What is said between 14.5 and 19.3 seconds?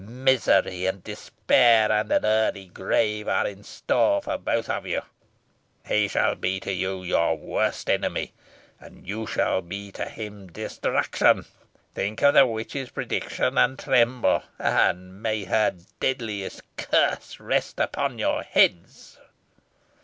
and may her deadliest curse rest upon your heads."